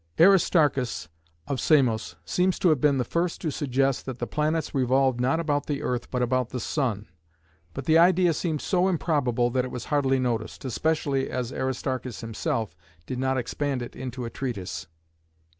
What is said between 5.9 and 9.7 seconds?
but about the sun, but the idea seemed so improbable that it